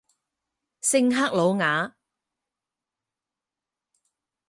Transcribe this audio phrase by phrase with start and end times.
[0.81, 1.95] 圣克鲁瓦。